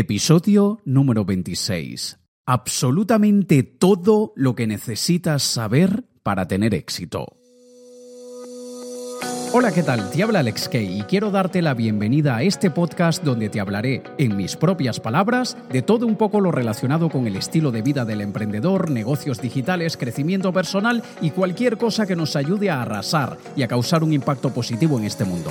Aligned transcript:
Episodio 0.00 0.78
número 0.84 1.24
26. 1.24 2.20
Absolutamente 2.46 3.64
todo 3.64 4.32
lo 4.36 4.54
que 4.54 4.68
necesitas 4.68 5.42
saber 5.42 6.04
para 6.22 6.46
tener 6.46 6.72
éxito. 6.72 7.26
Hola, 9.52 9.72
¿qué 9.72 9.82
tal? 9.82 10.08
Te 10.12 10.22
habla 10.22 10.38
Alex 10.38 10.68
Kay 10.68 11.00
y 11.00 11.02
quiero 11.02 11.32
darte 11.32 11.62
la 11.62 11.74
bienvenida 11.74 12.36
a 12.36 12.44
este 12.44 12.70
podcast 12.70 13.24
donde 13.24 13.48
te 13.48 13.58
hablaré, 13.58 14.04
en 14.18 14.36
mis 14.36 14.54
propias 14.54 15.00
palabras, 15.00 15.56
de 15.68 15.82
todo 15.82 16.06
un 16.06 16.14
poco 16.14 16.40
lo 16.40 16.52
relacionado 16.52 17.08
con 17.08 17.26
el 17.26 17.34
estilo 17.34 17.72
de 17.72 17.82
vida 17.82 18.04
del 18.04 18.20
emprendedor, 18.20 18.92
negocios 18.92 19.42
digitales, 19.42 19.96
crecimiento 19.96 20.52
personal 20.52 21.02
y 21.20 21.32
cualquier 21.32 21.76
cosa 21.76 22.06
que 22.06 22.14
nos 22.14 22.36
ayude 22.36 22.70
a 22.70 22.82
arrasar 22.82 23.36
y 23.56 23.64
a 23.64 23.68
causar 23.68 24.04
un 24.04 24.12
impacto 24.12 24.54
positivo 24.54 24.96
en 24.96 25.06
este 25.06 25.24
mundo. 25.24 25.50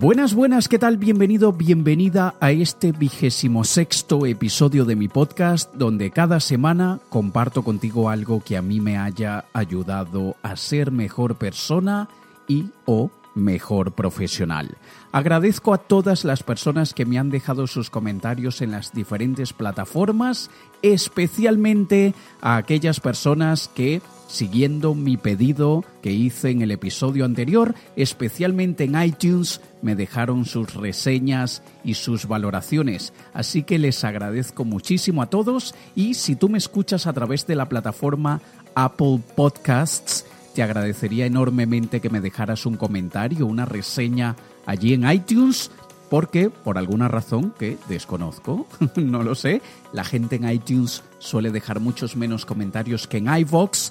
Buenas, 0.00 0.34
buenas, 0.34 0.68
¿qué 0.68 0.78
tal? 0.78 0.96
Bienvenido, 0.96 1.52
bienvenida 1.52 2.34
a 2.40 2.50
este 2.50 2.92
vigésimo 2.92 3.62
sexto 3.62 4.26
episodio 4.26 4.84
de 4.84 4.96
mi 4.96 5.06
podcast, 5.08 5.72
donde 5.74 6.10
cada 6.10 6.40
semana 6.40 6.98
comparto 7.08 7.62
contigo 7.62 8.10
algo 8.10 8.42
que 8.42 8.56
a 8.56 8.62
mí 8.62 8.80
me 8.80 8.98
haya 8.98 9.44
ayudado 9.52 10.36
a 10.42 10.56
ser 10.56 10.90
mejor 10.90 11.36
persona 11.36 12.08
y 12.48 12.70
o 12.84 13.10
mejor 13.34 13.92
profesional. 13.92 14.76
Agradezco 15.12 15.72
a 15.72 15.78
todas 15.78 16.24
las 16.24 16.42
personas 16.42 16.94
que 16.94 17.06
me 17.06 17.18
han 17.18 17.30
dejado 17.30 17.66
sus 17.66 17.90
comentarios 17.90 18.60
en 18.60 18.72
las 18.72 18.92
diferentes 18.92 19.52
plataformas, 19.52 20.50
especialmente 20.82 22.14
a 22.40 22.56
aquellas 22.56 23.00
personas 23.00 23.68
que 23.68 24.02
siguiendo 24.32 24.94
mi 24.94 25.18
pedido 25.18 25.84
que 26.00 26.10
hice 26.10 26.48
en 26.48 26.62
el 26.62 26.70
episodio 26.70 27.26
anterior, 27.26 27.74
especialmente 27.96 28.84
en 28.84 29.00
iTunes, 29.00 29.60
me 29.82 29.94
dejaron 29.94 30.46
sus 30.46 30.72
reseñas 30.72 31.62
y 31.84 31.94
sus 31.94 32.26
valoraciones. 32.26 33.12
Así 33.34 33.62
que 33.62 33.78
les 33.78 34.04
agradezco 34.04 34.64
muchísimo 34.64 35.20
a 35.20 35.26
todos 35.26 35.74
y 35.94 36.14
si 36.14 36.34
tú 36.34 36.48
me 36.48 36.56
escuchas 36.56 37.06
a 37.06 37.12
través 37.12 37.46
de 37.46 37.56
la 37.56 37.68
plataforma 37.68 38.40
Apple 38.74 39.20
Podcasts, 39.36 40.24
te 40.54 40.62
agradecería 40.62 41.26
enormemente 41.26 42.00
que 42.00 42.10
me 42.10 42.22
dejaras 42.22 42.64
un 42.64 42.76
comentario, 42.76 43.46
una 43.46 43.66
reseña 43.66 44.36
allí 44.64 44.94
en 44.94 45.10
iTunes, 45.10 45.70
porque 46.08 46.48
por 46.48 46.78
alguna 46.78 47.08
razón 47.08 47.54
que 47.58 47.76
desconozco, 47.88 48.66
no 48.96 49.22
lo 49.22 49.34
sé, 49.34 49.60
la 49.92 50.04
gente 50.04 50.36
en 50.36 50.48
iTunes 50.48 51.02
suele 51.18 51.50
dejar 51.50 51.80
muchos 51.80 52.16
menos 52.16 52.46
comentarios 52.46 53.06
que 53.06 53.18
en 53.18 53.34
iVoox. 53.34 53.90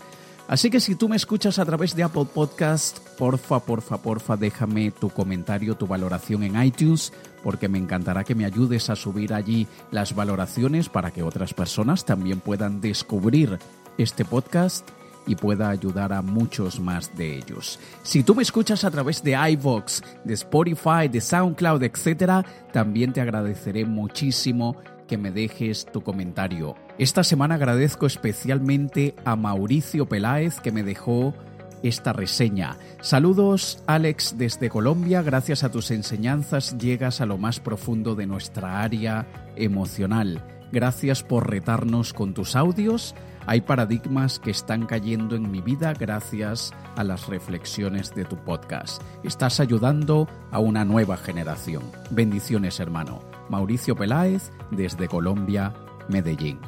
Así 0.51 0.69
que 0.69 0.81
si 0.81 0.95
tú 0.95 1.07
me 1.07 1.15
escuchas 1.15 1.59
a 1.59 1.65
través 1.65 1.95
de 1.95 2.03
Apple 2.03 2.25
Podcast, 2.25 2.99
porfa, 3.17 3.61
porfa, 3.61 4.01
porfa, 4.01 4.35
déjame 4.35 4.91
tu 4.91 5.09
comentario, 5.09 5.75
tu 5.75 5.87
valoración 5.87 6.43
en 6.43 6.61
iTunes, 6.61 7.13
porque 7.41 7.69
me 7.69 7.77
encantará 7.77 8.25
que 8.25 8.35
me 8.35 8.43
ayudes 8.43 8.89
a 8.89 8.97
subir 8.97 9.33
allí 9.33 9.65
las 9.91 10.13
valoraciones 10.13 10.89
para 10.89 11.11
que 11.11 11.23
otras 11.23 11.53
personas 11.53 12.03
también 12.03 12.41
puedan 12.41 12.81
descubrir 12.81 13.59
este 13.97 14.25
podcast 14.25 14.85
y 15.25 15.37
pueda 15.37 15.69
ayudar 15.69 16.11
a 16.11 16.21
muchos 16.21 16.81
más 16.81 17.15
de 17.15 17.37
ellos. 17.37 17.79
Si 18.03 18.21
tú 18.21 18.35
me 18.35 18.43
escuchas 18.43 18.83
a 18.83 18.91
través 18.91 19.23
de 19.23 19.37
iVoox, 19.53 20.01
de 20.25 20.33
Spotify, 20.33 21.07
de 21.09 21.21
SoundCloud, 21.21 21.81
etc., 21.83 22.45
también 22.73 23.13
te 23.13 23.21
agradeceré 23.21 23.85
muchísimo 23.85 24.75
que 25.07 25.17
me 25.17 25.31
dejes 25.31 25.85
tu 25.85 26.01
comentario. 26.01 26.75
Esta 27.01 27.23
semana 27.23 27.55
agradezco 27.55 28.05
especialmente 28.05 29.15
a 29.25 29.35
Mauricio 29.35 30.07
Peláez 30.07 30.59
que 30.59 30.71
me 30.71 30.83
dejó 30.83 31.33
esta 31.81 32.13
reseña. 32.13 32.77
Saludos 33.01 33.81
Alex 33.87 34.35
desde 34.37 34.69
Colombia, 34.69 35.23
gracias 35.23 35.63
a 35.63 35.71
tus 35.71 35.89
enseñanzas 35.89 36.77
llegas 36.77 37.19
a 37.19 37.25
lo 37.25 37.39
más 37.39 37.59
profundo 37.59 38.13
de 38.13 38.27
nuestra 38.27 38.83
área 38.83 39.25
emocional. 39.55 40.43
Gracias 40.71 41.23
por 41.23 41.49
retarnos 41.49 42.13
con 42.13 42.35
tus 42.35 42.55
audios. 42.55 43.15
Hay 43.47 43.61
paradigmas 43.61 44.37
que 44.37 44.51
están 44.51 44.85
cayendo 44.85 45.35
en 45.35 45.49
mi 45.49 45.59
vida 45.59 45.95
gracias 45.95 46.71
a 46.95 47.03
las 47.03 47.25
reflexiones 47.25 48.13
de 48.13 48.25
tu 48.25 48.35
podcast. 48.35 49.01
Estás 49.23 49.59
ayudando 49.59 50.29
a 50.51 50.59
una 50.59 50.85
nueva 50.85 51.17
generación. 51.17 51.81
Bendiciones 52.11 52.79
hermano. 52.79 53.23
Mauricio 53.49 53.95
Peláez 53.95 54.51
desde 54.69 55.07
Colombia, 55.07 55.73
Medellín. 56.07 56.59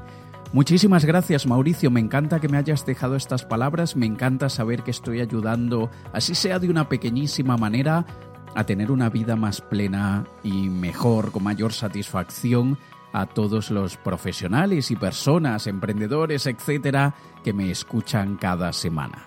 Muchísimas 0.53 1.03
gracias 1.03 1.47
Mauricio, 1.47 1.89
me 1.89 1.99
encanta 1.99 2.39
que 2.39 2.47
me 2.47 2.57
hayas 2.57 2.85
dejado 2.85 3.15
estas 3.15 3.43
palabras, 3.43 3.95
me 3.95 4.05
encanta 4.05 4.49
saber 4.49 4.83
que 4.83 4.91
estoy 4.91 5.19
ayudando, 5.19 5.89
así 6.13 6.35
sea 6.35 6.59
de 6.59 6.69
una 6.69 6.87
pequeñísima 6.87 7.57
manera, 7.57 8.05
a 8.53 8.63
tener 8.63 8.91
una 8.91 9.09
vida 9.09 9.35
más 9.35 9.61
plena 9.61 10.27
y 10.43 10.69
mejor, 10.69 11.31
con 11.31 11.43
mayor 11.43 11.73
satisfacción 11.73 12.77
a 13.13 13.25
todos 13.25 13.71
los 13.71 13.97
profesionales 13.97 14.91
y 14.91 14.95
personas, 14.95 15.65
emprendedores, 15.65 16.45
etcétera, 16.45 17.15
que 17.43 17.51
me 17.51 17.71
escuchan 17.71 18.37
cada 18.37 18.73
semana. 18.73 19.25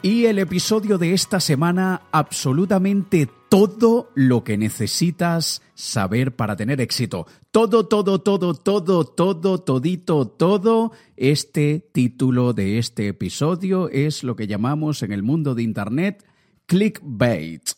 Y 0.00 0.24
el 0.24 0.38
episodio 0.38 0.96
de 0.96 1.12
esta 1.12 1.38
semana, 1.38 2.00
absolutamente 2.12 3.28
todo 3.52 4.10
lo 4.14 4.44
que 4.44 4.56
necesitas 4.56 5.60
saber 5.74 6.34
para 6.36 6.56
tener 6.56 6.80
éxito. 6.80 7.26
Todo, 7.50 7.86
todo, 7.86 8.18
todo, 8.22 8.54
todo, 8.54 9.04
todo, 9.04 9.58
todito, 9.58 10.26
todo. 10.26 10.92
Este 11.18 11.86
título 11.92 12.54
de 12.54 12.78
este 12.78 13.08
episodio 13.08 13.90
es 13.90 14.24
lo 14.24 14.36
que 14.36 14.46
llamamos 14.46 15.02
en 15.02 15.12
el 15.12 15.22
mundo 15.22 15.54
de 15.54 15.64
Internet 15.64 16.24
clickbait. 16.64 17.72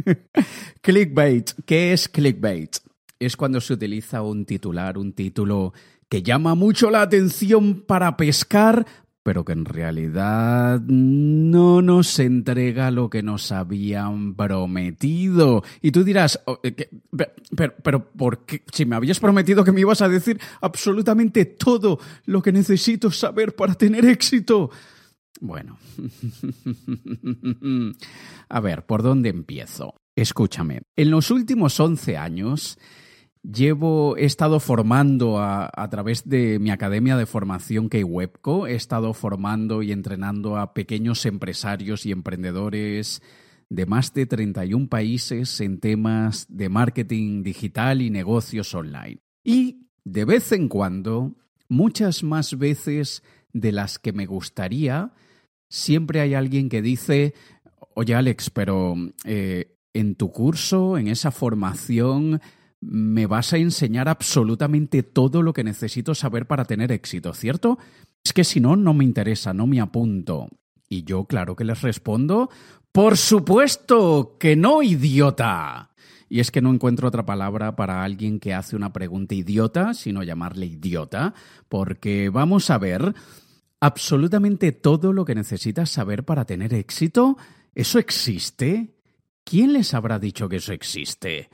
clickbait. 0.80 1.50
¿Qué 1.66 1.92
es 1.92 2.08
clickbait? 2.08 2.76
Es 3.18 3.36
cuando 3.36 3.60
se 3.60 3.74
utiliza 3.74 4.22
un 4.22 4.46
titular, 4.46 4.96
un 4.96 5.12
título 5.12 5.74
que 6.08 6.22
llama 6.22 6.54
mucho 6.54 6.90
la 6.90 7.02
atención 7.02 7.82
para 7.82 8.16
pescar, 8.16 8.86
pero 9.24 9.42
que 9.42 9.54
en 9.54 9.64
realidad 9.64 10.80
no 10.82 11.80
nos 11.80 12.18
entrega 12.18 12.90
lo 12.90 13.08
que 13.08 13.22
nos 13.22 13.50
habían 13.52 14.34
prometido. 14.34 15.64
Y 15.80 15.92
tú 15.92 16.04
dirás, 16.04 16.40
oh, 16.44 16.60
eh, 16.62 16.90
pero, 17.56 17.74
pero, 17.82 18.04
¿por 18.12 18.44
qué? 18.44 18.62
Si 18.70 18.84
me 18.84 18.96
habías 18.96 19.18
prometido 19.18 19.64
que 19.64 19.72
me 19.72 19.80
ibas 19.80 20.02
a 20.02 20.10
decir 20.10 20.38
absolutamente 20.60 21.46
todo 21.46 21.98
lo 22.26 22.42
que 22.42 22.52
necesito 22.52 23.10
saber 23.10 23.56
para 23.56 23.74
tener 23.74 24.04
éxito. 24.04 24.70
Bueno, 25.40 25.78
a 28.50 28.60
ver, 28.60 28.84
¿por 28.84 29.02
dónde 29.02 29.30
empiezo? 29.30 29.94
Escúchame, 30.14 30.82
en 30.96 31.10
los 31.10 31.30
últimos 31.30 31.80
11 31.80 32.18
años 32.18 32.78
Llevo, 33.44 34.16
he 34.16 34.24
estado 34.24 34.58
formando 34.58 35.38
a, 35.38 35.88
través 35.90 36.26
de 36.26 36.58
mi 36.58 36.70
academia 36.70 37.14
de 37.18 37.26
formación 37.26 37.90
que 37.90 38.02
Webco, 38.02 38.66
he 38.66 38.74
estado 38.74 39.12
formando 39.12 39.82
y 39.82 39.92
entrenando 39.92 40.56
a 40.56 40.72
pequeños 40.72 41.26
empresarios 41.26 42.06
y 42.06 42.12
emprendedores 42.12 43.20
de 43.68 43.84
más 43.84 44.14
de 44.14 44.24
31 44.24 44.88
países 44.88 45.60
en 45.60 45.78
temas 45.78 46.46
de 46.48 46.70
marketing 46.70 47.42
digital 47.42 48.00
y 48.00 48.08
negocios 48.08 48.74
online. 48.74 49.18
Y 49.44 49.88
de 50.04 50.24
vez 50.24 50.50
en 50.52 50.68
cuando, 50.68 51.36
muchas 51.68 52.22
más 52.22 52.56
veces 52.56 53.22
de 53.52 53.72
las 53.72 53.98
que 53.98 54.14
me 54.14 54.24
gustaría, 54.24 55.12
siempre 55.68 56.20
hay 56.20 56.32
alguien 56.32 56.70
que 56.70 56.80
dice, 56.80 57.34
oye 57.94 58.14
Alex, 58.14 58.48
pero 58.48 58.94
eh, 59.26 59.76
en 59.92 60.14
tu 60.14 60.32
curso, 60.32 60.96
en 60.96 61.08
esa 61.08 61.30
formación, 61.30 62.40
me 62.86 63.26
vas 63.26 63.52
a 63.52 63.58
enseñar 63.58 64.08
absolutamente 64.08 65.02
todo 65.02 65.42
lo 65.42 65.52
que 65.52 65.64
necesito 65.64 66.14
saber 66.14 66.46
para 66.46 66.64
tener 66.64 66.92
éxito, 66.92 67.32
¿cierto? 67.34 67.78
Es 68.24 68.32
que 68.32 68.44
si 68.44 68.60
no, 68.60 68.76
no 68.76 68.94
me 68.94 69.04
interesa, 69.04 69.54
no 69.54 69.66
me 69.66 69.80
apunto. 69.80 70.48
Y 70.88 71.04
yo, 71.04 71.24
claro 71.24 71.56
que 71.56 71.64
les 71.64 71.82
respondo, 71.82 72.50
por 72.92 73.16
supuesto 73.16 74.36
que 74.38 74.56
no, 74.56 74.82
idiota. 74.82 75.90
Y 76.28 76.40
es 76.40 76.50
que 76.50 76.60
no 76.60 76.72
encuentro 76.72 77.08
otra 77.08 77.26
palabra 77.26 77.76
para 77.76 78.02
alguien 78.02 78.40
que 78.40 78.54
hace 78.54 78.76
una 78.76 78.92
pregunta 78.92 79.34
idiota, 79.34 79.94
sino 79.94 80.22
llamarle 80.22 80.66
idiota, 80.66 81.34
porque 81.68 82.28
vamos 82.28 82.70
a 82.70 82.78
ver, 82.78 83.14
absolutamente 83.80 84.72
todo 84.72 85.12
lo 85.12 85.24
que 85.24 85.34
necesitas 85.34 85.90
saber 85.90 86.24
para 86.24 86.44
tener 86.44 86.72
éxito, 86.74 87.36
¿eso 87.74 87.98
existe? 87.98 88.94
¿Quién 89.44 89.72
les 89.72 89.92
habrá 89.92 90.18
dicho 90.18 90.48
que 90.48 90.56
eso 90.56 90.72
existe? 90.72 91.50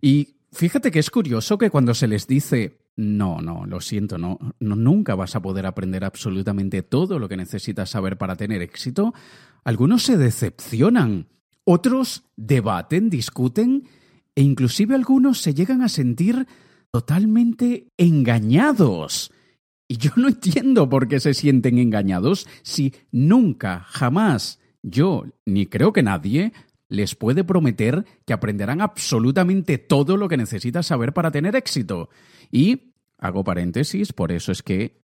Y 0.00 0.35
Fíjate 0.56 0.90
que 0.90 1.00
es 1.00 1.10
curioso 1.10 1.58
que 1.58 1.68
cuando 1.68 1.92
se 1.92 2.08
les 2.08 2.26
dice 2.26 2.78
No, 2.96 3.42
no, 3.42 3.66
lo 3.66 3.82
siento, 3.82 4.16
no, 4.16 4.38
no, 4.58 4.74
nunca 4.74 5.14
vas 5.14 5.36
a 5.36 5.42
poder 5.42 5.66
aprender 5.66 6.02
absolutamente 6.02 6.82
todo 6.82 7.18
lo 7.18 7.28
que 7.28 7.36
necesitas 7.36 7.90
saber 7.90 8.16
para 8.16 8.36
tener 8.36 8.62
éxito. 8.62 9.12
Algunos 9.64 10.04
se 10.04 10.16
decepcionan, 10.16 11.28
otros 11.64 12.24
debaten, 12.36 13.10
discuten 13.10 13.86
e 14.34 14.40
inclusive 14.40 14.94
algunos 14.94 15.42
se 15.42 15.52
llegan 15.52 15.82
a 15.82 15.90
sentir 15.90 16.46
totalmente 16.90 17.92
engañados. 17.98 19.32
Y 19.86 19.98
yo 19.98 20.12
no 20.16 20.28
entiendo 20.28 20.88
por 20.88 21.06
qué 21.06 21.20
se 21.20 21.34
sienten 21.34 21.76
engañados 21.76 22.48
si 22.62 22.94
nunca, 23.12 23.80
jamás, 23.80 24.58
yo, 24.82 25.26
ni 25.44 25.66
creo 25.66 25.92
que 25.92 26.02
nadie, 26.02 26.54
les 26.88 27.14
puede 27.14 27.44
prometer 27.44 28.04
que 28.24 28.32
aprenderán 28.32 28.80
absolutamente 28.80 29.78
todo 29.78 30.16
lo 30.16 30.28
que 30.28 30.36
necesitas 30.36 30.86
saber 30.86 31.12
para 31.12 31.30
tener 31.30 31.56
éxito. 31.56 32.08
Y 32.50 32.92
hago 33.18 33.44
paréntesis, 33.44 34.12
por 34.12 34.32
eso 34.32 34.52
es 34.52 34.62
que 34.62 35.00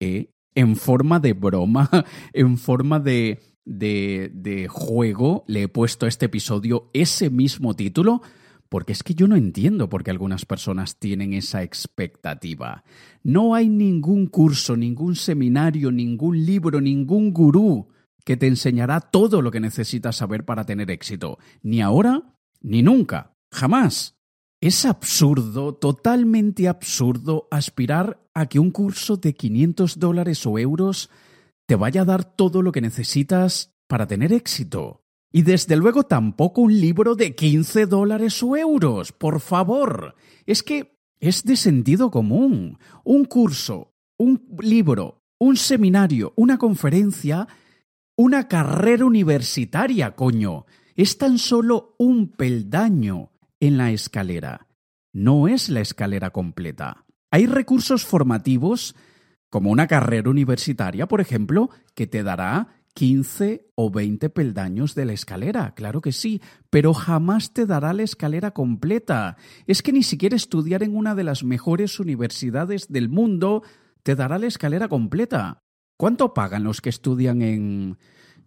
en 0.54 0.76
forma 0.76 1.20
de 1.20 1.32
broma, 1.32 1.88
en 2.32 2.58
forma 2.58 3.00
de, 3.00 3.40
de, 3.64 4.30
de 4.34 4.68
juego, 4.68 5.44
le 5.46 5.62
he 5.62 5.68
puesto 5.68 6.06
a 6.06 6.08
este 6.08 6.26
episodio 6.26 6.90
ese 6.92 7.30
mismo 7.30 7.74
título, 7.74 8.22
porque 8.68 8.92
es 8.92 9.02
que 9.02 9.14
yo 9.14 9.26
no 9.26 9.36
entiendo 9.36 9.88
por 9.88 10.04
qué 10.04 10.10
algunas 10.10 10.44
personas 10.44 10.96
tienen 10.96 11.32
esa 11.34 11.62
expectativa. 11.62 12.84
No 13.22 13.54
hay 13.54 13.68
ningún 13.68 14.26
curso, 14.26 14.76
ningún 14.76 15.16
seminario, 15.16 15.90
ningún 15.90 16.44
libro, 16.44 16.80
ningún 16.80 17.32
gurú 17.32 17.88
que 18.30 18.36
te 18.36 18.46
enseñará 18.46 19.00
todo 19.00 19.42
lo 19.42 19.50
que 19.50 19.58
necesitas 19.58 20.14
saber 20.14 20.44
para 20.44 20.64
tener 20.64 20.88
éxito, 20.92 21.40
ni 21.64 21.82
ahora 21.82 22.36
ni 22.60 22.80
nunca, 22.80 23.34
jamás. 23.50 24.20
Es 24.60 24.84
absurdo, 24.84 25.74
totalmente 25.74 26.68
absurdo, 26.68 27.48
aspirar 27.50 28.20
a 28.32 28.46
que 28.46 28.60
un 28.60 28.70
curso 28.70 29.16
de 29.16 29.34
500 29.34 29.98
dólares 29.98 30.46
o 30.46 30.60
euros 30.60 31.10
te 31.66 31.74
vaya 31.74 32.02
a 32.02 32.04
dar 32.04 32.22
todo 32.22 32.62
lo 32.62 32.70
que 32.70 32.80
necesitas 32.80 33.74
para 33.88 34.06
tener 34.06 34.32
éxito. 34.32 35.02
Y 35.32 35.42
desde 35.42 35.74
luego 35.74 36.04
tampoco 36.04 36.60
un 36.60 36.80
libro 36.80 37.16
de 37.16 37.34
15 37.34 37.86
dólares 37.86 38.40
o 38.44 38.56
euros, 38.56 39.10
por 39.10 39.40
favor. 39.40 40.14
Es 40.46 40.62
que 40.62 40.96
es 41.18 41.42
de 41.42 41.56
sentido 41.56 42.12
común. 42.12 42.78
Un 43.02 43.24
curso, 43.24 43.92
un 44.16 44.46
libro, 44.60 45.24
un 45.40 45.56
seminario, 45.56 46.32
una 46.36 46.58
conferencia 46.58 47.48
una 48.20 48.48
carrera 48.48 49.06
universitaria, 49.06 50.14
coño. 50.14 50.66
Es 50.94 51.16
tan 51.16 51.38
solo 51.38 51.94
un 51.98 52.28
peldaño 52.28 53.30
en 53.60 53.78
la 53.78 53.92
escalera. 53.92 54.66
No 55.10 55.48
es 55.48 55.70
la 55.70 55.80
escalera 55.80 56.28
completa. 56.28 57.06
Hay 57.30 57.46
recursos 57.46 58.04
formativos, 58.04 58.94
como 59.48 59.70
una 59.70 59.86
carrera 59.86 60.28
universitaria, 60.28 61.08
por 61.08 61.22
ejemplo, 61.22 61.70
que 61.94 62.06
te 62.06 62.22
dará 62.22 62.68
15 62.92 63.70
o 63.74 63.90
20 63.90 64.28
peldaños 64.28 64.94
de 64.94 65.06
la 65.06 65.14
escalera, 65.14 65.72
claro 65.74 66.02
que 66.02 66.12
sí, 66.12 66.42
pero 66.68 66.92
jamás 66.92 67.54
te 67.54 67.64
dará 67.64 67.94
la 67.94 68.02
escalera 68.02 68.50
completa. 68.50 69.38
Es 69.66 69.80
que 69.80 69.92
ni 69.92 70.02
siquiera 70.02 70.36
estudiar 70.36 70.82
en 70.82 70.94
una 70.94 71.14
de 71.14 71.24
las 71.24 71.42
mejores 71.42 71.98
universidades 71.98 72.88
del 72.88 73.08
mundo 73.08 73.62
te 74.02 74.14
dará 74.14 74.38
la 74.38 74.46
escalera 74.46 74.88
completa. 74.88 75.62
¿Cuánto 76.00 76.32
pagan 76.32 76.64
los 76.64 76.80
que 76.80 76.88
estudian 76.88 77.42
en, 77.42 77.98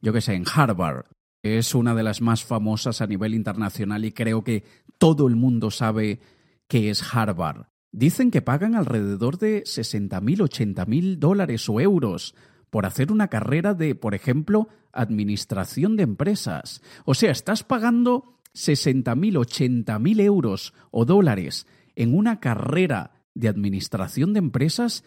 yo 0.01 0.11
qué 0.11 0.21
sé, 0.21 0.33
en 0.33 0.43
Harvard? 0.51 1.05
Es 1.43 1.75
una 1.75 1.93
de 1.93 2.01
las 2.01 2.19
más 2.19 2.43
famosas 2.43 2.99
a 2.99 3.05
nivel 3.05 3.35
internacional 3.35 4.05
y 4.05 4.11
creo 4.11 4.43
que 4.43 4.63
todo 4.97 5.27
el 5.27 5.35
mundo 5.35 5.69
sabe 5.69 6.19
que 6.67 6.89
es 6.89 7.03
Harvard. 7.13 7.67
Dicen 7.91 8.31
que 8.31 8.41
pagan 8.41 8.73
alrededor 8.73 9.37
de 9.37 9.65
60.000, 9.65 10.73
80.000 10.73 11.17
dólares 11.19 11.69
o 11.69 11.79
euros 11.79 12.33
por 12.71 12.87
hacer 12.87 13.11
una 13.11 13.27
carrera 13.27 13.75
de, 13.75 13.93
por 13.93 14.15
ejemplo, 14.15 14.67
administración 14.91 15.95
de 15.95 16.01
empresas. 16.01 16.81
O 17.05 17.13
sea, 17.13 17.29
estás 17.29 17.63
pagando 17.63 18.39
60.000, 18.55 19.85
80.000 19.85 20.21
euros 20.21 20.73
o 20.89 21.05
dólares 21.05 21.67
en 21.95 22.17
una 22.17 22.39
carrera 22.39 23.11
de 23.35 23.47
administración 23.47 24.33
de 24.33 24.39
empresas 24.39 25.03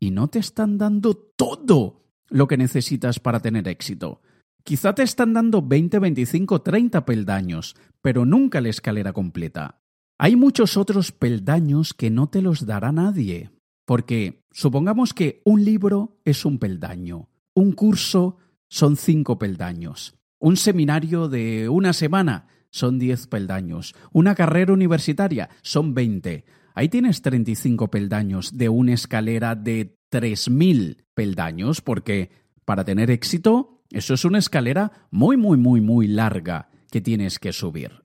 y 0.00 0.10
no 0.10 0.28
te 0.28 0.38
están 0.38 0.78
dando 0.78 1.14
todo 1.14 2.04
lo 2.28 2.46
que 2.46 2.56
necesitas 2.56 3.20
para 3.20 3.40
tener 3.40 3.68
éxito. 3.68 4.20
Quizá 4.64 4.94
te 4.94 5.02
están 5.02 5.32
dando 5.32 5.62
20, 5.62 5.98
25, 5.98 6.62
30 6.62 7.04
peldaños, 7.04 7.76
pero 8.02 8.24
nunca 8.24 8.60
la 8.60 8.68
escalera 8.68 9.12
completa. 9.12 9.80
Hay 10.18 10.36
muchos 10.36 10.76
otros 10.76 11.12
peldaños 11.12 11.94
que 11.94 12.10
no 12.10 12.28
te 12.28 12.42
los 12.42 12.66
dará 12.66 12.92
nadie, 12.92 13.50
porque 13.86 14.42
supongamos 14.50 15.14
que 15.14 15.40
un 15.44 15.64
libro 15.64 16.20
es 16.24 16.44
un 16.44 16.58
peldaño, 16.58 17.28
un 17.54 17.72
curso 17.72 18.36
son 18.68 18.96
cinco 18.96 19.38
peldaños, 19.38 20.16
un 20.38 20.56
seminario 20.56 21.28
de 21.28 21.68
una 21.68 21.92
semana 21.92 22.48
son 22.70 22.98
10 22.98 23.28
peldaños, 23.28 23.94
una 24.12 24.34
carrera 24.34 24.72
universitaria 24.72 25.48
son 25.62 25.94
20, 25.94 26.44
Ahí 26.78 26.88
tienes 26.88 27.22
35 27.22 27.90
peldaños 27.90 28.56
de 28.56 28.68
una 28.68 28.94
escalera 28.94 29.56
de 29.56 29.98
3.000 30.12 31.06
peldaños, 31.12 31.80
porque 31.80 32.30
para 32.64 32.84
tener 32.84 33.10
éxito, 33.10 33.82
eso 33.90 34.14
es 34.14 34.24
una 34.24 34.38
escalera 34.38 35.08
muy, 35.10 35.36
muy, 35.36 35.58
muy, 35.58 35.80
muy 35.80 36.06
larga 36.06 36.70
que 36.92 37.00
tienes 37.00 37.40
que 37.40 37.52
subir. 37.52 38.04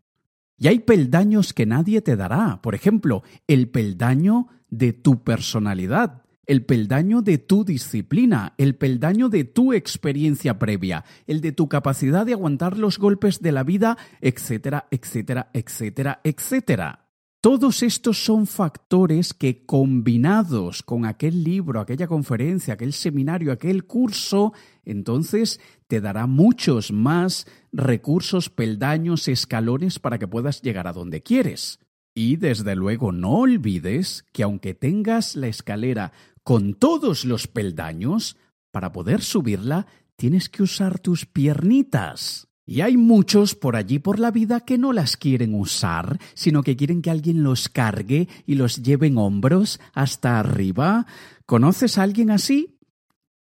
Y 0.57 0.69
hay 0.69 0.79
peldaños 0.79 1.53
que 1.53 1.67
nadie 1.67 2.01
te 2.01 2.15
dará. 2.15 2.63
Por 2.63 2.73
ejemplo, 2.73 3.21
el 3.45 3.69
peldaño 3.69 4.47
de 4.69 4.91
tu 4.91 5.23
personalidad, 5.23 6.23
el 6.47 6.65
peldaño 6.65 7.21
de 7.21 7.37
tu 7.37 7.65
disciplina, 7.65 8.55
el 8.57 8.73
peldaño 8.75 9.29
de 9.29 9.43
tu 9.43 9.73
experiencia 9.73 10.57
previa, 10.57 11.05
el 11.27 11.41
de 11.41 11.51
tu 11.51 11.69
capacidad 11.69 12.25
de 12.25 12.33
aguantar 12.33 12.79
los 12.79 12.97
golpes 12.97 13.39
de 13.39 13.51
la 13.51 13.61
vida, 13.61 13.99
etcétera, 14.19 14.87
etcétera, 14.89 15.51
etcétera, 15.53 16.21
etcétera. 16.23 17.02
Todos 17.43 17.83
estos 17.83 18.23
son 18.23 18.47
factores 18.47 19.33
que 19.33 19.65
combinados 19.65 20.81
con 20.81 21.05
aquel 21.05 21.43
libro, 21.43 21.81
aquella 21.81 22.07
conferencia, 22.07 22.75
aquel 22.75 22.93
seminario, 22.93 23.51
aquel 23.51 23.83
curso, 23.83 24.53
entonces 24.85 25.59
te 25.87 25.99
dará 25.99 26.25
muchos 26.25 26.93
más 26.93 27.45
recursos, 27.73 28.49
peldaños, 28.49 29.27
escalones 29.27 29.99
para 29.99 30.19
que 30.19 30.27
puedas 30.29 30.61
llegar 30.61 30.87
a 30.87 30.93
donde 30.93 31.21
quieres. 31.21 31.79
Y 32.15 32.37
desde 32.37 32.77
luego 32.77 33.11
no 33.11 33.39
olvides 33.39 34.23
que 34.31 34.43
aunque 34.43 34.73
tengas 34.73 35.35
la 35.35 35.47
escalera 35.47 36.13
con 36.43 36.73
todos 36.75 37.25
los 37.25 37.47
peldaños, 37.47 38.37
para 38.71 38.93
poder 38.93 39.21
subirla 39.21 39.85
tienes 40.15 40.47
que 40.47 40.63
usar 40.63 40.97
tus 40.97 41.25
piernitas. 41.25 42.47
Y 42.65 42.81
hay 42.81 42.95
muchos 42.95 43.55
por 43.55 43.75
allí 43.75 43.99
por 43.99 44.19
la 44.19 44.31
vida 44.31 44.61
que 44.61 44.77
no 44.77 44.93
las 44.93 45.17
quieren 45.17 45.53
usar, 45.53 46.19
sino 46.33 46.63
que 46.63 46.77
quieren 46.77 47.01
que 47.01 47.11
alguien 47.11 47.43
los 47.43 47.67
cargue 47.67 48.29
y 48.45 48.55
los 48.55 48.81
lleve 48.81 49.07
en 49.07 49.17
hombros 49.17 49.81
hasta 49.93 50.39
arriba. 50.39 51.05
¿Conoces 51.45 51.97
a 51.97 52.03
alguien 52.03 52.31
así? 52.31 52.79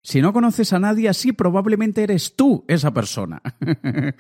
Si 0.03 0.21
no 0.21 0.33
conoces 0.33 0.73
a 0.73 0.81
nadie 0.81 1.09
así, 1.09 1.33
probablemente 1.33 2.03
eres 2.03 2.35
tú 2.35 2.65
esa 2.67 2.93
persona. 2.93 3.41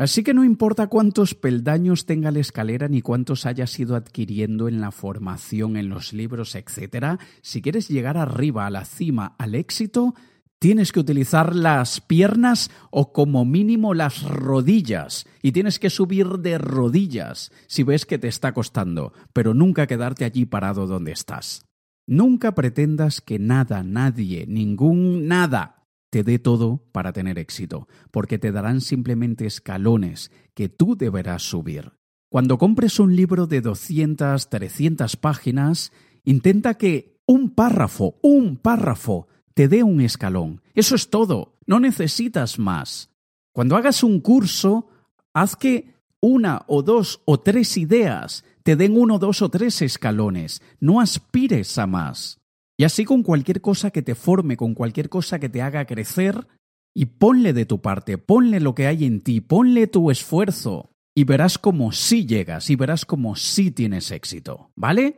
Así 0.00 0.22
que 0.22 0.32
no 0.32 0.44
importa 0.44 0.86
cuántos 0.86 1.34
peldaños 1.34 2.06
tenga 2.06 2.30
la 2.30 2.38
escalera 2.38 2.86
ni 2.86 3.02
cuántos 3.02 3.46
hayas 3.46 3.76
ido 3.80 3.96
adquiriendo 3.96 4.68
en 4.68 4.80
la 4.80 4.92
formación, 4.92 5.76
en 5.76 5.88
los 5.88 6.12
libros, 6.12 6.54
etc. 6.54 7.18
Si 7.42 7.60
quieres 7.60 7.88
llegar 7.88 8.16
arriba, 8.16 8.64
a 8.66 8.70
la 8.70 8.84
cima, 8.84 9.34
al 9.38 9.56
éxito, 9.56 10.14
tienes 10.58 10.92
que 10.92 11.00
utilizar 11.00 11.54
las 11.54 12.00
piernas 12.00 12.70
o 12.90 13.12
como 13.12 13.44
mínimo 13.44 13.94
las 13.94 14.22
rodillas 14.22 15.26
y 15.42 15.52
tienes 15.52 15.78
que 15.78 15.90
subir 15.90 16.26
de 16.38 16.58
rodillas 16.58 17.52
si 17.66 17.82
ves 17.82 18.06
que 18.06 18.18
te 18.18 18.28
está 18.28 18.52
costando, 18.52 19.12
pero 19.32 19.54
nunca 19.54 19.86
quedarte 19.86 20.24
allí 20.24 20.46
parado 20.46 20.86
donde 20.86 21.12
estás. 21.12 21.64
Nunca 22.06 22.54
pretendas 22.54 23.20
que 23.20 23.38
nada, 23.38 23.82
nadie, 23.82 24.46
ningún 24.46 25.28
nada 25.28 25.86
te 26.10 26.22
dé 26.22 26.38
todo 26.38 26.82
para 26.90 27.12
tener 27.12 27.38
éxito, 27.38 27.86
porque 28.10 28.38
te 28.38 28.50
darán 28.50 28.80
simplemente 28.80 29.46
escalones 29.46 30.32
que 30.54 30.68
tú 30.68 30.96
deberás 30.96 31.42
subir. 31.42 31.92
Cuando 32.30 32.58
compres 32.58 32.98
un 32.98 33.14
libro 33.14 33.46
de 33.46 33.60
200, 33.60 34.48
300 34.48 35.16
páginas, 35.16 35.92
intenta 36.24 36.74
que 36.74 37.18
un 37.26 37.54
párrafo, 37.54 38.18
un 38.22 38.56
párrafo, 38.56 39.28
te 39.58 39.66
dé 39.66 39.82
un 39.82 40.00
escalón. 40.00 40.62
Eso 40.72 40.94
es 40.94 41.10
todo, 41.10 41.58
no 41.66 41.80
necesitas 41.80 42.60
más. 42.60 43.10
Cuando 43.52 43.74
hagas 43.74 44.04
un 44.04 44.20
curso, 44.20 44.86
haz 45.34 45.56
que 45.56 45.94
una 46.20 46.62
o 46.68 46.84
dos 46.84 47.22
o 47.24 47.40
tres 47.40 47.76
ideas 47.76 48.44
te 48.62 48.76
den 48.76 48.96
uno, 48.96 49.18
dos 49.18 49.42
o 49.42 49.48
tres 49.48 49.82
escalones. 49.82 50.62
No 50.78 51.00
aspires 51.00 51.76
a 51.76 51.88
más. 51.88 52.38
Y 52.76 52.84
así 52.84 53.04
con 53.04 53.24
cualquier 53.24 53.60
cosa 53.60 53.90
que 53.90 54.00
te 54.00 54.14
forme, 54.14 54.56
con 54.56 54.74
cualquier 54.74 55.08
cosa 55.08 55.40
que 55.40 55.48
te 55.48 55.60
haga 55.60 55.86
crecer, 55.86 56.46
y 56.94 57.06
ponle 57.06 57.52
de 57.52 57.66
tu 57.66 57.80
parte, 57.80 58.16
ponle 58.16 58.60
lo 58.60 58.76
que 58.76 58.86
hay 58.86 59.06
en 59.06 59.22
ti, 59.22 59.40
ponle 59.40 59.88
tu 59.88 60.12
esfuerzo, 60.12 60.92
y 61.16 61.24
verás 61.24 61.58
cómo 61.58 61.90
sí 61.90 62.26
llegas, 62.26 62.70
y 62.70 62.76
verás 62.76 63.04
cómo 63.04 63.34
sí 63.34 63.72
tienes 63.72 64.12
éxito, 64.12 64.70
¿vale? 64.76 65.16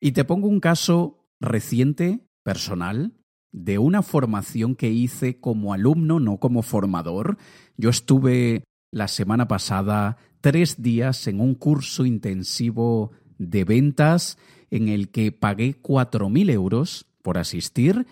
Y 0.00 0.12
te 0.12 0.24
pongo 0.24 0.48
un 0.48 0.60
caso 0.60 1.28
reciente, 1.38 2.20
personal, 2.42 3.12
de 3.54 3.78
una 3.78 4.02
formación 4.02 4.74
que 4.74 4.90
hice 4.90 5.38
como 5.38 5.72
alumno, 5.72 6.18
no 6.18 6.38
como 6.38 6.62
formador. 6.62 7.38
Yo 7.76 7.88
estuve 7.88 8.64
la 8.90 9.06
semana 9.06 9.46
pasada 9.46 10.16
tres 10.40 10.82
días 10.82 11.28
en 11.28 11.40
un 11.40 11.54
curso 11.54 12.04
intensivo 12.04 13.12
de 13.38 13.62
ventas 13.64 14.38
en 14.70 14.88
el 14.88 15.08
que 15.10 15.30
pagué 15.30 15.80
4.000 15.80 16.50
euros 16.50 17.06
por 17.22 17.38
asistir 17.38 18.08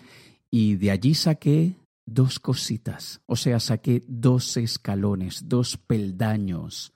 y 0.49 0.75
de 0.75 0.91
allí 0.91 1.13
saqué 1.13 1.75
dos 2.05 2.39
cositas, 2.39 3.21
o 3.25 3.35
sea, 3.35 3.59
saqué 3.59 4.01
dos 4.07 4.55
escalones, 4.55 5.49
dos 5.49 5.77
peldaños 5.77 6.93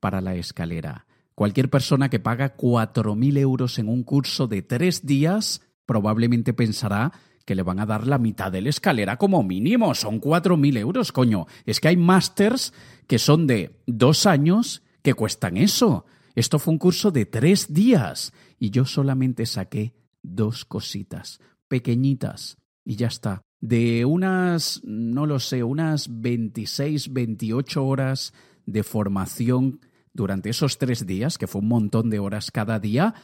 para 0.00 0.22
la 0.22 0.34
escalera. 0.34 1.06
Cualquier 1.34 1.68
persona 1.68 2.08
que 2.08 2.20
paga 2.20 2.56
4.000 2.56 3.36
euros 3.38 3.78
en 3.78 3.90
un 3.90 4.02
curso 4.02 4.46
de 4.46 4.62
tres 4.62 5.04
días 5.04 5.60
probablemente 5.84 6.54
pensará 6.54 7.12
que 7.44 7.54
le 7.54 7.62
van 7.62 7.80
a 7.80 7.86
dar 7.86 8.06
la 8.06 8.18
mitad 8.18 8.50
de 8.50 8.62
la 8.62 8.70
escalera 8.70 9.16
como 9.16 9.42
mínimo. 9.42 9.94
Son 9.94 10.20
4.000 10.20 10.78
euros, 10.78 11.12
coño. 11.12 11.46
Es 11.66 11.80
que 11.80 11.88
hay 11.88 11.96
másters 11.96 12.72
que 13.06 13.18
son 13.18 13.46
de 13.46 13.78
dos 13.86 14.26
años 14.26 14.82
que 15.02 15.14
cuestan 15.14 15.56
eso. 15.56 16.06
Esto 16.34 16.58
fue 16.58 16.72
un 16.72 16.78
curso 16.78 17.10
de 17.10 17.26
tres 17.26 17.72
días 17.72 18.32
y 18.58 18.70
yo 18.70 18.84
solamente 18.84 19.46
saqué 19.46 19.94
dos 20.22 20.64
cositas, 20.64 21.40
pequeñitas, 21.68 22.58
y 22.84 22.96
ya 22.96 23.08
está. 23.08 23.42
De 23.60 24.04
unas, 24.04 24.80
no 24.84 25.26
lo 25.26 25.38
sé, 25.38 25.62
unas 25.62 26.08
26, 26.20 27.12
28 27.12 27.84
horas 27.84 28.32
de 28.66 28.82
formación 28.82 29.80
durante 30.12 30.50
esos 30.50 30.78
tres 30.78 31.06
días, 31.06 31.38
que 31.38 31.46
fue 31.46 31.60
un 31.60 31.68
montón 31.68 32.10
de 32.10 32.18
horas 32.18 32.50
cada 32.50 32.78
día, 32.78 33.14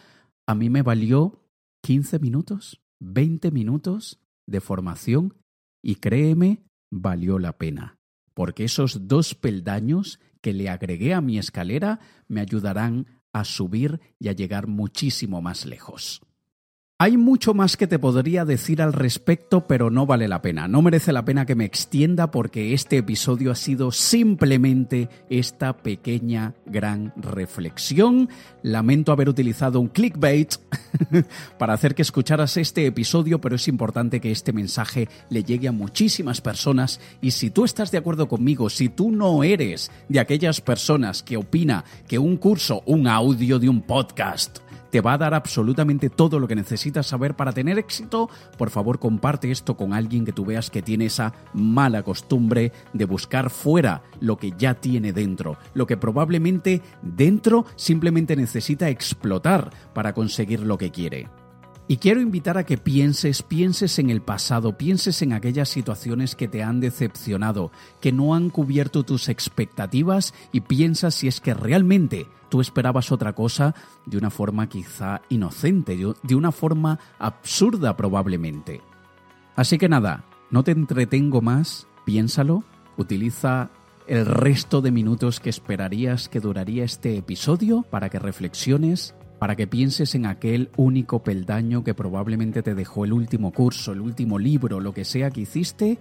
a 0.46 0.54
mí 0.54 0.70
me 0.70 0.82
valió 0.82 1.44
15 1.82 2.18
minutos, 2.18 2.80
20 3.00 3.50
minutos 3.50 4.20
de 4.46 4.60
formación 4.60 5.34
y 5.82 5.96
créeme, 5.96 6.62
valió 6.90 7.38
la 7.38 7.58
pena, 7.58 7.98
porque 8.34 8.64
esos 8.64 9.08
dos 9.08 9.34
peldaños 9.34 10.20
que 10.40 10.52
le 10.52 10.68
agregué 10.68 11.14
a 11.14 11.20
mi 11.20 11.38
escalera 11.38 12.00
me 12.28 12.40
ayudarán 12.40 13.06
a 13.32 13.44
subir 13.44 14.00
y 14.18 14.28
a 14.28 14.32
llegar 14.32 14.66
muchísimo 14.66 15.42
más 15.42 15.66
lejos. 15.66 16.22
Hay 17.00 17.16
mucho 17.16 17.54
más 17.54 17.76
que 17.76 17.86
te 17.86 18.00
podría 18.00 18.44
decir 18.44 18.82
al 18.82 18.92
respecto, 18.92 19.68
pero 19.68 19.88
no 19.88 20.04
vale 20.04 20.26
la 20.26 20.42
pena. 20.42 20.66
No 20.66 20.82
merece 20.82 21.12
la 21.12 21.24
pena 21.24 21.46
que 21.46 21.54
me 21.54 21.64
extienda 21.64 22.32
porque 22.32 22.74
este 22.74 22.96
episodio 22.96 23.52
ha 23.52 23.54
sido 23.54 23.92
simplemente 23.92 25.08
esta 25.30 25.76
pequeña 25.76 26.54
gran 26.66 27.12
reflexión. 27.14 28.28
Lamento 28.64 29.12
haber 29.12 29.28
utilizado 29.28 29.78
un 29.78 29.86
clickbait 29.86 30.54
para 31.58 31.74
hacer 31.74 31.94
que 31.94 32.02
escucharas 32.02 32.56
este 32.56 32.84
episodio, 32.86 33.40
pero 33.40 33.54
es 33.54 33.68
importante 33.68 34.20
que 34.20 34.32
este 34.32 34.52
mensaje 34.52 35.08
le 35.30 35.44
llegue 35.44 35.68
a 35.68 35.72
muchísimas 35.72 36.40
personas 36.40 36.98
y 37.20 37.30
si 37.30 37.50
tú 37.50 37.64
estás 37.64 37.92
de 37.92 37.98
acuerdo 37.98 38.26
conmigo, 38.26 38.70
si 38.70 38.88
tú 38.88 39.12
no 39.12 39.44
eres 39.44 39.92
de 40.08 40.18
aquellas 40.18 40.60
personas 40.60 41.22
que 41.22 41.36
opina 41.36 41.84
que 42.08 42.18
un 42.18 42.38
curso, 42.38 42.82
un 42.86 43.06
audio 43.06 43.60
de 43.60 43.68
un 43.68 43.82
podcast, 43.82 44.58
te 44.90 45.00
va 45.00 45.14
a 45.14 45.18
dar 45.18 45.35
absolutamente 45.35 46.11
todo 46.11 46.38
lo 46.38 46.49
que 46.49 46.57
necesitas 46.57 47.07
saber 47.07 47.35
para 47.35 47.52
tener 47.52 47.78
éxito, 47.78 48.28
por 48.57 48.71
favor 48.71 48.99
comparte 48.99 49.50
esto 49.50 49.76
con 49.76 49.92
alguien 49.92 50.25
que 50.25 50.33
tú 50.33 50.45
veas 50.45 50.71
que 50.71 50.83
tiene 50.83 51.07
esa 51.07 51.35
mala 51.52 52.02
costumbre 52.02 52.73
de 52.92 53.04
buscar 53.04 53.50
fuera 53.50 54.02
lo 54.21 54.37
que 54.37 54.52
ya 54.57 54.75
tiene 54.75 55.12
dentro, 55.12 55.59
lo 55.75 55.87
que 55.87 55.97
probablemente 55.97 56.83
dentro 57.02 57.66
simplemente 57.76 58.37
necesita 58.37 58.88
explotar 58.88 59.71
para 59.92 60.12
conseguir 60.12 60.61
lo 60.61 60.78
que 60.78 60.90
quiere. 60.90 61.28
Y 61.90 61.97
quiero 61.97 62.21
invitar 62.21 62.59
a 62.59 62.64
que 62.64 62.76
pienses, 62.76 63.42
pienses 63.42 63.99
en 63.99 64.11
el 64.11 64.21
pasado, 64.21 64.76
pienses 64.76 65.23
en 65.23 65.33
aquellas 65.33 65.71
situaciones 65.71 66.37
que 66.37 66.47
te 66.47 66.62
han 66.62 66.80
decepcionado, 66.80 67.73
que 68.02 68.12
no 68.12 68.35
han 68.35 68.50
cubierto 68.50 69.04
tus 69.04 69.30
expectativas 69.30 70.35
y 70.52 70.61
piensas 70.61 71.14
si 71.14 71.28
es 71.28 71.40
que 71.40 71.54
realmente 71.54 72.26
tú 72.50 72.61
esperabas 72.61 73.11
otra 73.11 73.33
cosa 73.33 73.75
de 74.04 74.18
una 74.18 74.28
forma 74.28 74.68
quizá 74.68 75.23
inocente, 75.30 75.97
de 76.23 76.35
una 76.35 76.52
forma 76.52 76.99
absurda 77.18 77.97
probablemente. 77.97 78.83
Así 79.57 79.78
que 79.78 79.88
nada, 79.88 80.26
no 80.50 80.64
te 80.64 80.73
entretengo 80.73 81.40
más, 81.40 81.87
piénsalo, 82.04 82.64
utiliza 82.99 83.71
el 84.07 84.26
resto 84.26 84.83
de 84.83 84.90
minutos 84.90 85.40
que 85.40 85.49
esperarías 85.49 86.28
que 86.28 86.40
duraría 86.40 86.85
este 86.85 87.16
episodio 87.16 87.80
para 87.90 88.11
que 88.11 88.18
reflexiones 88.18 89.14
para 89.38 89.57
que 89.57 89.66
pienses 89.66 90.14
en 90.14 90.26
aquel 90.26 90.71
único 90.76 91.23
peldaño 91.23 91.85
que 91.85 91.95
probablemente 91.95 92.62
te 92.62 92.75
dejó 92.75 93.04
el 93.04 93.12
último 93.12 93.52
curso, 93.52 93.92
el 93.92 94.00
último 94.00 94.38
libro, 94.38 94.80
lo 94.80 94.92
que 94.92 95.04
sea 95.04 95.30
que 95.30 95.42
hiciste, 95.42 95.99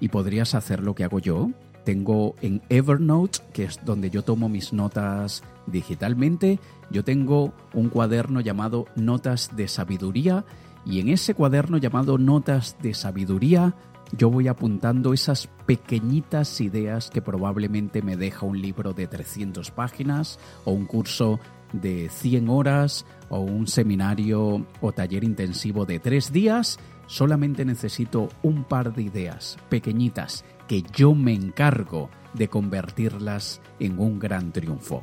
y 0.00 0.08
podrías 0.08 0.54
hacer 0.54 0.82
lo 0.82 0.94
que 0.94 1.04
hago 1.04 1.18
yo. 1.18 1.50
Tengo 1.84 2.34
en 2.42 2.62
Evernote, 2.68 3.40
que 3.52 3.64
es 3.64 3.80
donde 3.84 4.10
yo 4.10 4.22
tomo 4.22 4.48
mis 4.48 4.72
notas 4.72 5.42
digitalmente, 5.66 6.58
yo 6.90 7.04
tengo 7.04 7.52
un 7.74 7.88
cuaderno 7.88 8.40
llamado 8.40 8.86
Notas 8.96 9.56
de 9.56 9.68
Sabiduría, 9.68 10.44
y 10.86 11.00
en 11.00 11.08
ese 11.08 11.34
cuaderno 11.34 11.76
llamado 11.76 12.16
Notas 12.18 12.76
de 12.80 12.94
Sabiduría 12.94 13.74
yo 14.16 14.30
voy 14.30 14.48
apuntando 14.48 15.12
esas 15.12 15.48
pequeñitas 15.66 16.60
ideas 16.60 17.10
que 17.10 17.20
probablemente 17.20 18.02
me 18.02 18.16
deja 18.16 18.46
un 18.46 18.60
libro 18.60 18.92
de 18.92 19.06
300 19.06 19.70
páginas 19.70 20.38
o 20.64 20.72
un 20.72 20.86
curso 20.86 21.38
de 21.72 22.08
100 22.08 22.48
horas 22.48 23.06
o 23.28 23.40
un 23.40 23.66
seminario 23.66 24.66
o 24.80 24.92
taller 24.92 25.24
intensivo 25.24 25.84
de 25.84 25.98
3 25.98 26.32
días, 26.32 26.78
solamente 27.06 27.64
necesito 27.64 28.28
un 28.42 28.64
par 28.64 28.94
de 28.94 29.02
ideas 29.02 29.58
pequeñitas 29.68 30.44
que 30.66 30.82
yo 30.94 31.14
me 31.14 31.32
encargo 31.34 32.10
de 32.34 32.48
convertirlas 32.48 33.60
en 33.80 33.98
un 33.98 34.18
gran 34.18 34.52
triunfo. 34.52 35.02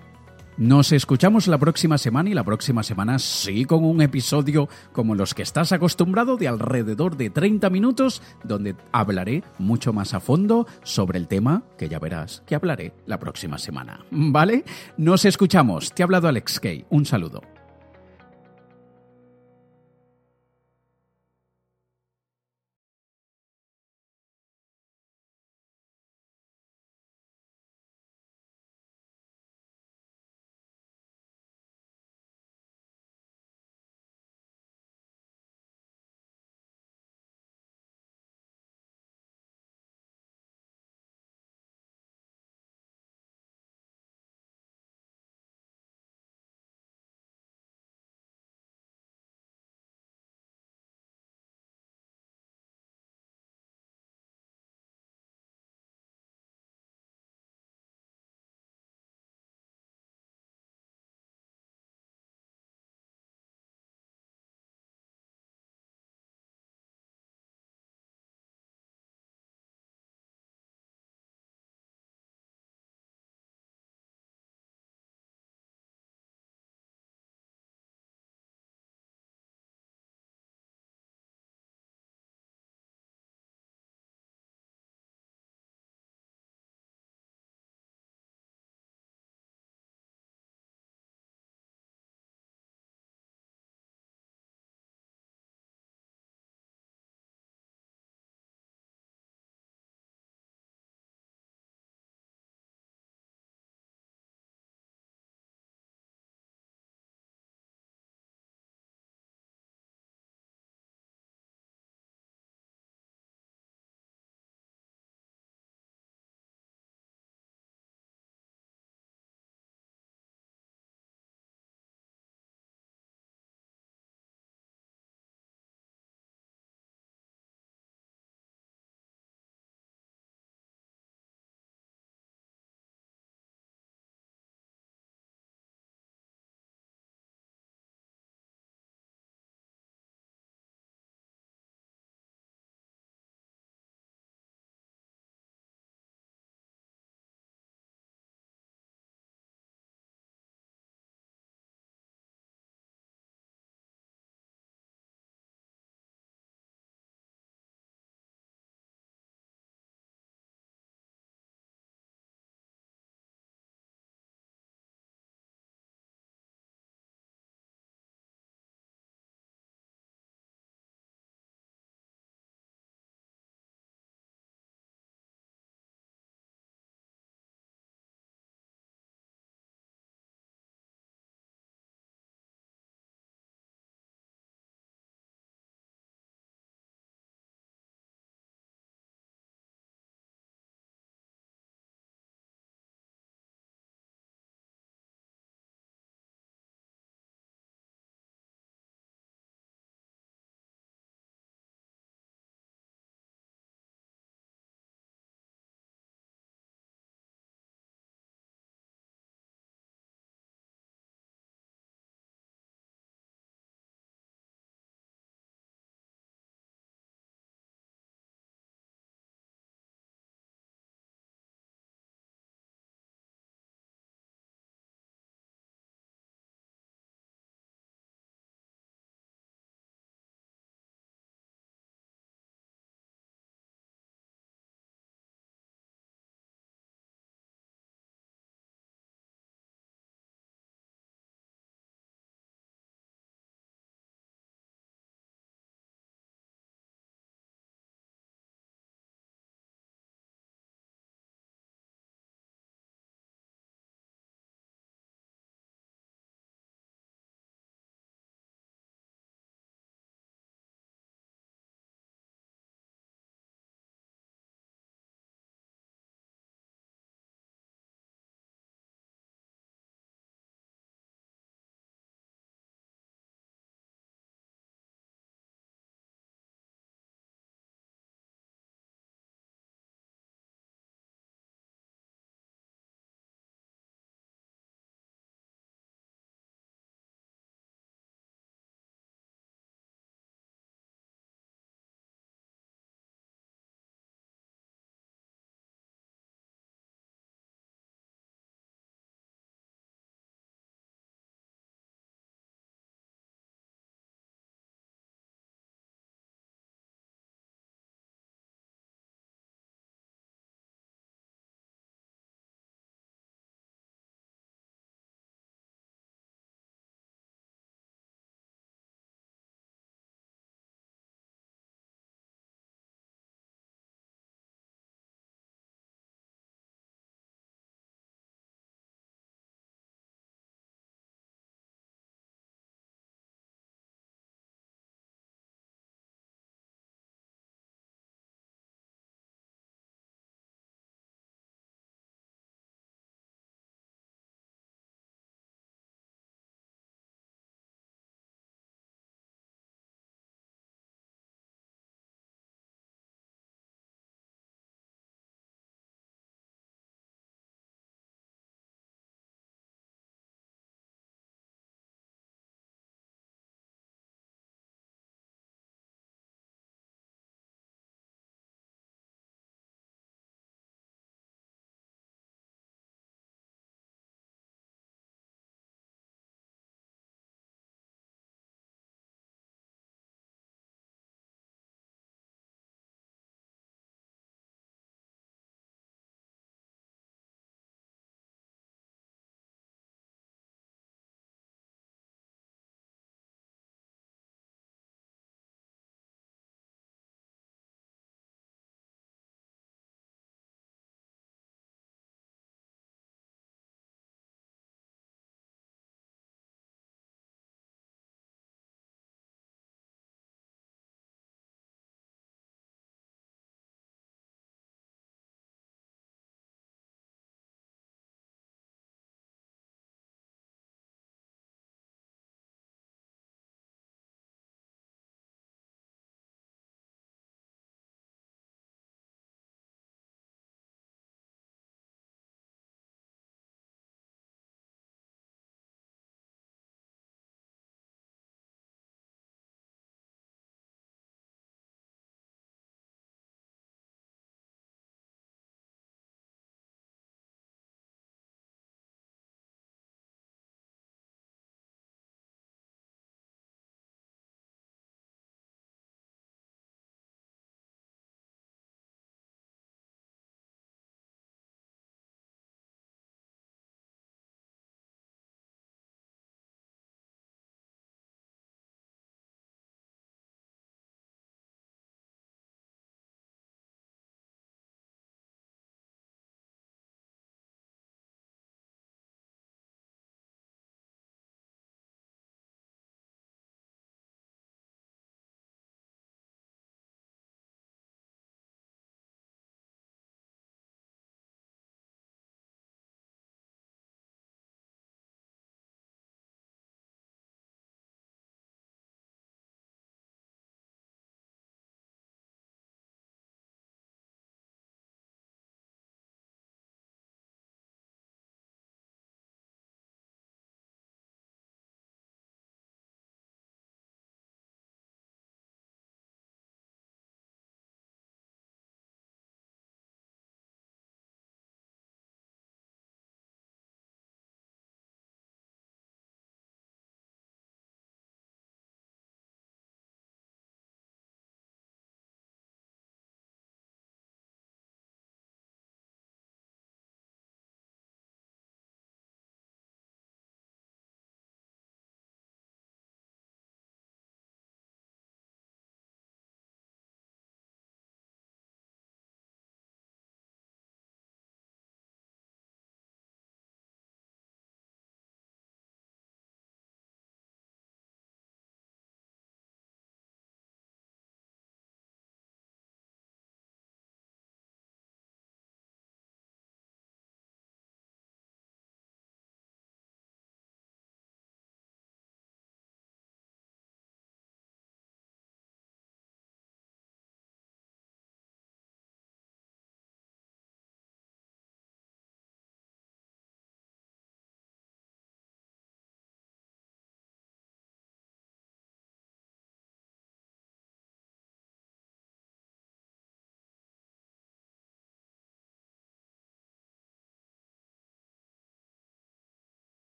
Nos 0.57 0.93
escuchamos 0.93 1.47
la 1.47 1.57
próxima 1.57 1.97
semana 1.97 2.29
y 2.29 2.33
la 2.33 2.45
próxima 2.45 2.81
semana 2.81 3.19
sí 3.19 3.65
con 3.65 3.83
un 3.83 4.01
episodio 4.01 4.69
como 4.93 5.13
los 5.13 5.33
que 5.33 5.41
estás 5.41 5.73
acostumbrado 5.73 6.37
de 6.37 6.47
alrededor 6.47 7.17
de 7.17 7.29
30 7.29 7.69
minutos 7.69 8.21
donde 8.45 8.77
hablaré 8.93 9.43
mucho 9.57 9.91
más 9.91 10.13
a 10.13 10.21
fondo 10.21 10.65
sobre 10.81 11.19
el 11.19 11.27
tema 11.27 11.63
que 11.77 11.89
ya 11.89 11.99
verás 11.99 12.41
que 12.45 12.55
hablaré 12.55 12.93
la 13.05 13.19
próxima 13.19 13.57
semana. 13.57 14.05
¿Vale? 14.11 14.63
Nos 14.95 15.25
escuchamos. 15.25 15.93
Te 15.93 16.03
ha 16.03 16.05
hablado 16.05 16.29
Alex 16.29 16.61
Kay. 16.61 16.85
Un 16.89 17.05
saludo. 17.05 17.54